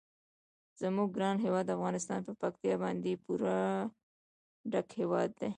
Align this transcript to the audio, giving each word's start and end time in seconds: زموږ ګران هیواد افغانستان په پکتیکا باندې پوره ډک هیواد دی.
زموږ 0.81 1.07
ګران 1.17 1.37
هیواد 1.45 1.67
افغانستان 1.75 2.19
په 2.27 2.33
پکتیکا 2.41 2.77
باندې 2.83 3.21
پوره 3.23 3.59
ډک 4.71 4.87
هیواد 4.99 5.29
دی. 5.39 5.49